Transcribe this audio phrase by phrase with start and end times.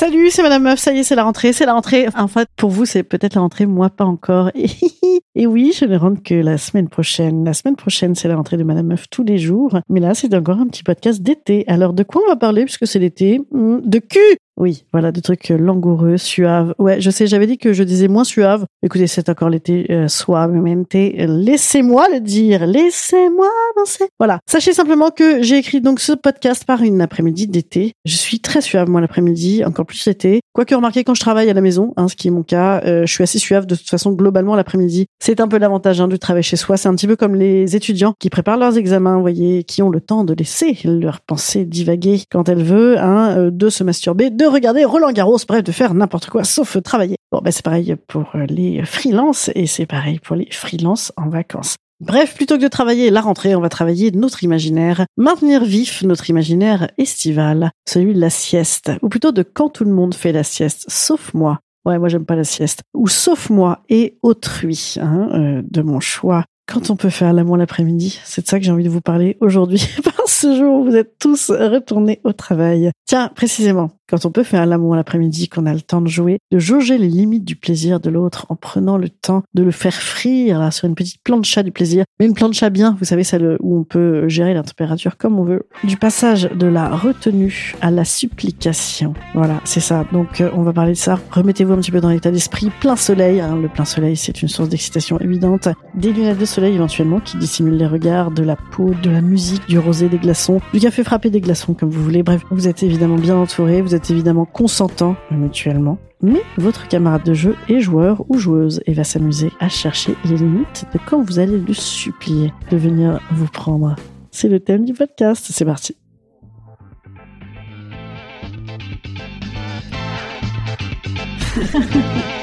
[0.00, 2.06] Salut, c'est Madame Meuf, ça y est, c'est la rentrée, c'est la rentrée.
[2.16, 4.52] En fait, pour vous, c'est peut-être la rentrée, moi pas encore.
[5.34, 7.44] Et oui, je ne rentre que la semaine prochaine.
[7.44, 9.80] La semaine prochaine, c'est la rentrée de Madame Meuf tous les jours.
[9.88, 11.64] Mais là, c'est encore un petit podcast d'été.
[11.66, 13.40] Alors, de quoi on va parler, puisque c'est l'été?
[13.50, 16.74] Hmm, De cul oui, voilà, des trucs langoureux, suaves.
[16.78, 18.64] Ouais, je sais, j'avais dit que je disais moins suave.
[18.82, 20.94] Écoutez, c'est encore l'été, euh, suavemente.
[20.94, 24.06] Laissez-moi le dire, laissez-moi danser.
[24.18, 24.40] Voilà.
[24.46, 27.92] Sachez simplement que j'ai écrit donc ce podcast par une après-midi d'été.
[28.04, 30.40] Je suis très suave, moi, l'après-midi, encore plus l'été.
[30.52, 33.06] Quoique remarquez, quand je travaille à la maison, hein, ce qui est mon cas, euh,
[33.06, 35.06] je suis assez suave de toute façon, globalement, l'après-midi.
[35.20, 36.76] C'est un peu l'avantage hein, du travail chez soi.
[36.76, 39.90] C'est un petit peu comme les étudiants qui préparent leurs examens, vous voyez, qui ont
[39.90, 44.30] le temps de laisser leur pensée divaguer quand elle veut, hein, euh, de se masturber,
[44.30, 47.16] de regarder Roland Garros, bref, de faire n'importe quoi sauf travailler.
[47.30, 51.76] Bon, ben c'est pareil pour les freelances et c'est pareil pour les freelances en vacances.
[52.00, 56.30] Bref, plutôt que de travailler la rentrée, on va travailler notre imaginaire, maintenir vif notre
[56.30, 60.44] imaginaire estival, celui de la sieste, ou plutôt de quand tout le monde fait la
[60.44, 61.58] sieste, sauf moi.
[61.84, 62.82] Ouais, moi j'aime pas la sieste.
[62.94, 66.44] Ou sauf moi et autrui, hein, euh, de mon choix.
[66.68, 69.38] Quand on peut faire l'amour l'après-midi, c'est de ça que j'ai envie de vous parler
[69.40, 72.90] aujourd'hui, par ce jour où vous êtes tous retournés au travail.
[73.06, 76.58] Tiens, précisément, quand on peut faire l'amour l'après-midi, qu'on a le temps de jouer, de
[76.58, 80.58] jauger les limites du plaisir de l'autre en prenant le temps de le faire frire
[80.58, 83.78] là, sur une petite plancha du plaisir, mais une plancha bien, vous savez, celle où
[83.78, 85.66] on peut gérer la température comme on veut.
[85.84, 89.14] Du passage de la retenue à la supplication.
[89.34, 90.04] Voilà, c'est ça.
[90.12, 91.18] Donc euh, on va parler de ça.
[91.30, 92.70] Remettez-vous un petit peu dans l'état d'esprit.
[92.80, 93.56] Plein soleil, hein.
[93.56, 95.68] le plein soleil c'est une source d'excitation évidente.
[95.94, 99.66] Des lunettes de soleil éventuellement qui dissimulent les regards, de la peau, de la musique,
[99.68, 102.22] du rosé, des glaçons, du café frappé, des glaçons comme vous voulez.
[102.22, 105.98] Bref, vous êtes évidemment bien entouré, vous êtes évidemment consentant mutuellement.
[106.20, 110.36] Mais votre camarade de jeu est joueur ou joueuse et va s'amuser à chercher les
[110.36, 113.94] limites de quand vous allez le supplier de venir vous prendre.
[114.32, 115.96] C'est le thème du podcast, c'est parti.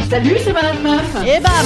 [0.10, 1.16] Salut, c'est Madame Meuf.
[1.26, 1.66] Et bam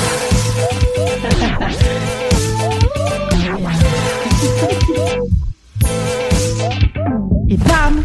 [7.67, 8.03] bam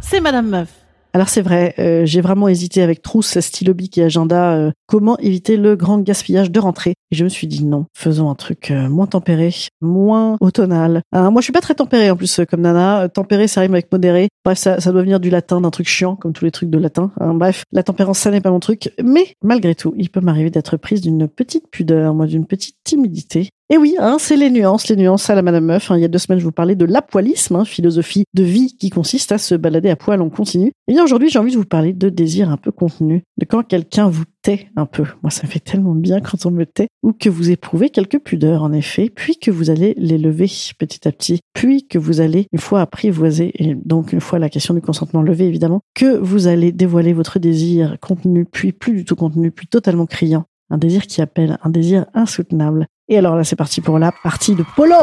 [0.00, 0.84] C'est Madame Meuf.
[1.14, 5.16] Alors c'est vrai, euh, j'ai vraiment hésité avec trousse, stylo bic et agenda, euh, comment
[5.18, 6.94] éviter le grand gaspillage de rentrée?
[7.12, 11.02] Et je me suis dit non, faisons un truc euh, moins tempéré, moins automnal.
[11.12, 13.08] Hein, moi je suis pas très tempéré en plus comme Nana.
[13.08, 14.26] Tempéré ça rime avec modéré.
[14.44, 16.78] Bref, ça, ça doit venir du latin, d'un truc chiant, comme tous les trucs de
[16.78, 17.12] latin.
[17.20, 17.34] Hein.
[17.34, 18.92] Bref, la tempérance ça n'est pas mon truc.
[19.00, 23.50] Mais malgré tout, il peut m'arriver d'être prise d'une petite pudeur, moi d'une petite timidité.
[23.70, 25.90] Et oui, hein, c'est les nuances, les nuances à la Madame Meuf.
[25.90, 25.96] Hein.
[25.96, 28.90] Il y a deux semaines, je vous parlais de l'apoilisme, hein, philosophie de vie qui
[28.90, 30.72] consiste à se balader à poil en continu.
[30.86, 33.62] Et bien aujourd'hui, j'ai envie de vous parler de désir un peu contenu, de quand
[33.62, 35.04] quelqu'un vous tait un peu.
[35.22, 38.18] Moi, ça me fait tellement bien quand on me tait, ou que vous éprouvez quelques
[38.18, 42.20] pudeurs, en effet, puis que vous allez les lever petit à petit, puis que vous
[42.20, 46.18] allez, une fois apprivoisé, et donc une fois la question du consentement levée, évidemment, que
[46.18, 50.44] vous allez dévoiler votre désir contenu, puis plus du tout contenu, puis totalement criant.
[50.70, 52.86] Un désir qui appelle, un désir insoutenable.
[53.08, 54.96] Et alors là, c'est parti pour la partie de polo.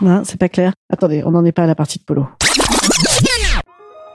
[0.00, 0.72] Non, c'est pas clair.
[0.92, 2.28] Attendez, on n'en est pas à la partie de polo.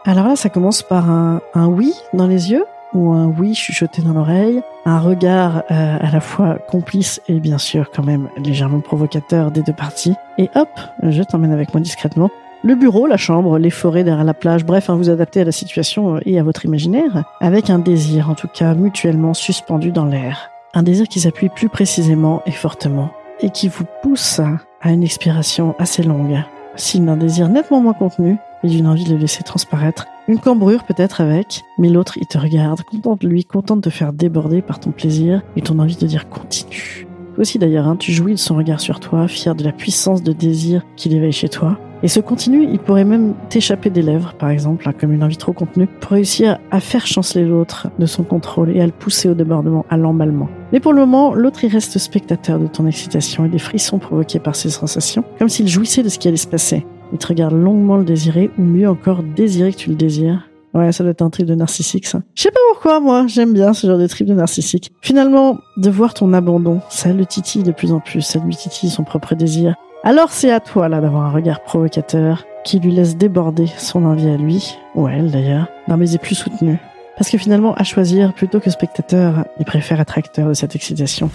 [0.05, 2.63] Alors là, ça commence par un, oui dans les yeux
[2.93, 7.57] ou un oui chuchoté dans l'oreille, un regard euh, à la fois complice et bien
[7.57, 10.13] sûr quand même légèrement provocateur des deux parties.
[10.37, 10.69] Et hop,
[11.01, 12.29] je t'emmène avec moi discrètement.
[12.63, 15.51] Le bureau, la chambre, les forêts derrière la plage, bref, hein, vous adaptez à la
[15.51, 20.52] situation et à votre imaginaire, avec un désir en tout cas mutuellement suspendu dans l'air.
[20.75, 23.11] Un désir qui s'appuie plus précisément et fortement,
[23.41, 24.41] et qui vous pousse
[24.81, 26.43] à une expiration assez longue,
[26.75, 30.07] signe d'un désir nettement moins contenu et d'une envie de le laisser transparaître.
[30.27, 33.91] Une cambrure peut-être avec, mais l'autre il te regarde, content de lui, content de te
[33.91, 37.05] faire déborder par ton plaisir et ton envie de dire continue.
[37.35, 40.23] Toi aussi d'ailleurs, hein, tu jouis de son regard sur toi, fier de la puissance
[40.23, 41.77] de désir qu'il éveille chez toi.
[42.01, 45.37] Et ce continu, il pourrait même t'échapper des lèvres, par exemple, hein, comme une envie
[45.37, 49.29] trop contenue, pour réussir à faire chanceler l'autre de son contrôle et à le pousser
[49.29, 50.49] au débordement, à l'emballement.
[50.73, 54.39] Mais pour le moment, l'autre, il reste spectateur de ton excitation et des frissons provoqués
[54.39, 56.83] par ces sensations, comme s'il jouissait de ce qui allait se passer.
[57.11, 60.49] Il te regarde longuement le désirer, ou mieux encore, désirer que tu le désires.
[60.73, 62.23] Ouais, ça doit être un trip de narcissique, ça.
[62.33, 64.91] Je sais pas pourquoi, moi, j'aime bien ce genre de trip de narcissique.
[65.01, 68.89] Finalement, de voir ton abandon, ça le titille de plus en plus, ça lui titille
[68.89, 69.75] son propre désir.
[70.03, 74.29] Alors c'est à toi, là, d'avoir un regard provocateur qui lui laisse déborder son envie
[74.29, 76.79] à lui, ou à elle d'ailleurs, d'un baiser plus soutenu.
[77.17, 81.29] Parce que finalement, à choisir, plutôt que spectateur, il préfère être acteur de cette excitation.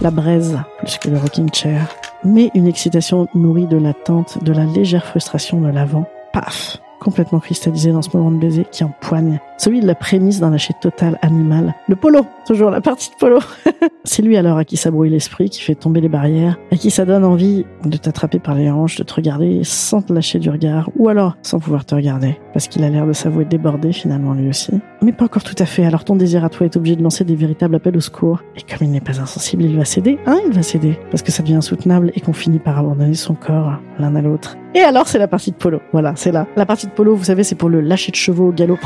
[0.00, 1.88] La braise, plus que le rocking chair.
[2.24, 6.06] Mais une excitation nourrie de l'attente, de la légère frustration de l'avant.
[6.32, 9.38] Paf complètement cristallisé dans ce moment de baiser qui empoigne.
[9.58, 11.74] Celui de la prémisse d'un lâcher total animal.
[11.86, 13.40] Le polo, toujours la partie de polo.
[14.04, 16.90] c'est lui alors à qui ça brouille l'esprit, qui fait tomber les barrières, à qui
[16.90, 20.50] ça donne envie de t'attraper par les hanches, de te regarder sans te lâcher du
[20.50, 24.34] regard, ou alors sans pouvoir te regarder, parce qu'il a l'air de s'avouer débordé finalement
[24.34, 24.72] lui aussi.
[25.02, 27.24] Mais pas encore tout à fait, alors ton désir à toi est obligé de lancer
[27.24, 28.40] des véritables appels au secours.
[28.56, 30.18] Et comme il n'est pas insensible, il va céder.
[30.26, 33.34] Hein, il va céder, parce que ça devient insoutenable et qu'on finit par abandonner son
[33.34, 34.56] corps l'un à l'autre.
[34.74, 35.80] Et alors c'est la partie de polo.
[35.92, 36.46] Voilà, c'est là.
[36.56, 38.78] La partie de polo, vous savez, c'est pour le lâcher de chevaux au galop.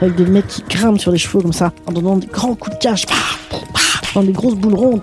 [0.00, 2.76] Avec des mecs qui grimpent sur les chevaux comme ça, en donnant des grands coups
[2.76, 3.06] de cage.
[4.16, 5.02] Dans des grosses boules rondes.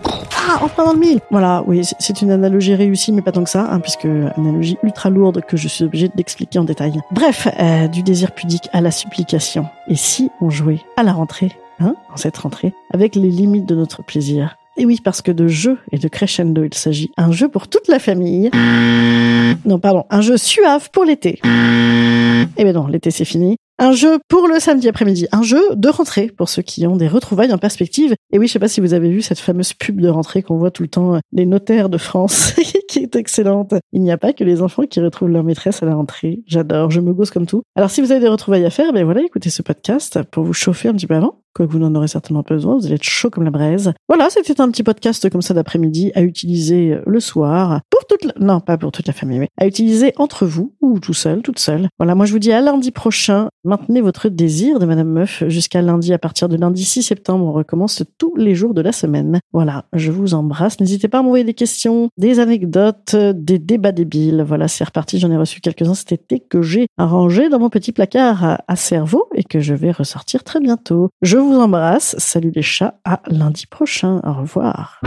[0.60, 1.20] En plein dans le mille.
[1.30, 5.12] Voilà, oui, c'est une analogie réussie, mais pas tant que ça, hein, puisque analogie ultra
[5.12, 7.00] lourde que je suis obligée d'expliquer en détail.
[7.12, 9.68] Bref, euh, du désir pudique à la supplication.
[9.88, 13.76] Et si on jouait à la rentrée, hein, en cette rentrée, avec les limites de
[13.76, 14.58] notre plaisir?
[14.78, 17.12] Et oui, parce que de jeu et de crescendo, il s'agit.
[17.16, 18.50] Un jeu pour toute la famille.
[19.64, 21.40] Non, pardon, un jeu suave pour l'été.
[22.58, 23.58] Eh bien non, l'été c'est fini.
[23.84, 25.28] Un jeu pour le samedi après-midi.
[25.34, 28.16] Un jeu de rentrée pour ceux qui ont des retrouvailles en perspective.
[28.32, 30.56] Et oui, je sais pas si vous avez vu cette fameuse pub de rentrée qu'on
[30.56, 32.54] voit tout le temps des notaires de France,
[32.88, 33.74] qui est excellente.
[33.92, 36.44] Il n'y a pas que les enfants qui retrouvent leur maîtresse à la rentrée.
[36.48, 37.64] J'adore, je me gosse comme tout.
[37.76, 40.54] Alors si vous avez des retrouvailles à faire, ben voilà, écoutez ce podcast pour vous
[40.54, 43.04] chauffer un petit peu avant que vous n'en aurez certainement pas besoin, vous allez être
[43.04, 43.94] chaud comme la braise.
[44.08, 48.34] Voilà, c'était un petit podcast comme ça d'après-midi à utiliser le soir pour toute la...
[48.40, 51.60] non, pas pour toute la famille, mais à utiliser entre vous ou tout seul, toute
[51.60, 51.90] seule.
[52.00, 53.50] Voilà, moi je vous dis à lundi prochain.
[53.74, 56.14] Maintenez votre désir de Madame Meuf jusqu'à lundi.
[56.14, 59.40] À partir de lundi 6 septembre, on recommence tous les jours de la semaine.
[59.52, 60.80] Voilà, je vous embrasse.
[60.80, 64.44] N'hésitez pas à m'envoyer des questions, des anecdotes, des débats débiles.
[64.48, 65.18] Voilà, c'est reparti.
[65.18, 69.28] J'en ai reçu quelques-uns cet été que j'ai arrangé dans mon petit placard à cerveau
[69.34, 71.10] et que je vais ressortir très bientôt.
[71.24, 72.14] Je vous embrasse.
[72.20, 73.00] Salut les chats.
[73.06, 74.22] À lundi prochain.
[74.24, 75.02] Au revoir.